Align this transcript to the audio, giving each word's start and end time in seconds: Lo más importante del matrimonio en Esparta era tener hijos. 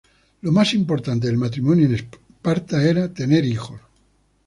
Lo 0.41 0.51
más 0.51 0.73
importante 0.73 1.27
del 1.27 1.37
matrimonio 1.37 1.85
en 1.85 1.93
Esparta 1.93 2.83
era 2.83 3.13
tener 3.13 3.45
hijos. 3.45 3.79